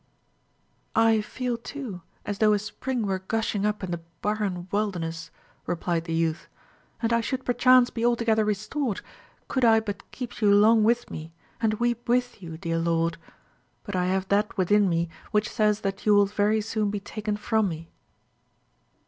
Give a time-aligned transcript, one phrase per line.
[0.95, 5.29] "I feel, too, as though a spring were gushing up in the barren wilderness,"
[5.67, 6.47] replied the youth;
[7.03, 9.01] "and I should perchance be altogether restored,
[9.47, 13.17] could I but keep you long with me, and weep with you, dear lord.
[13.83, 17.37] But I have that within me which says that you will very soon be taken
[17.37, 17.91] from me."